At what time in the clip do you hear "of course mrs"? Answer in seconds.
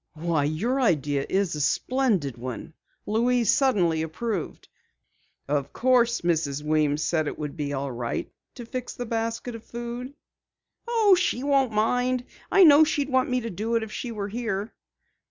5.47-6.63